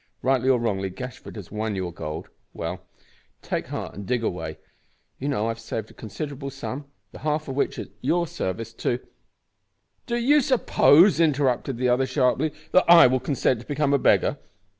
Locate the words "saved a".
5.59-5.93